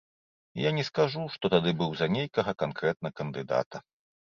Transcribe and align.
І 0.57 0.65
я 0.67 0.71
не 0.77 0.83
скажу, 0.87 1.27
што 1.35 1.53
тады 1.57 1.75
быў 1.85 1.95
за 2.03 2.11
нейкага 2.17 2.59
канкрэтна 2.67 3.17
кандыдата. 3.23 3.89